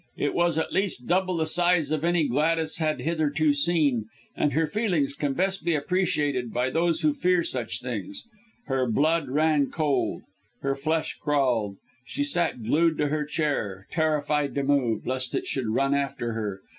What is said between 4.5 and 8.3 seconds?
her feelings can best be appreciated by those who fear such things